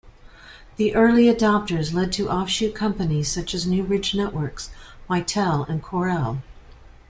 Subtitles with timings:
[0.77, 4.71] The early adopters led to offshoot companies such as Newbridge Networks,
[5.07, 6.41] Mitel and Corel.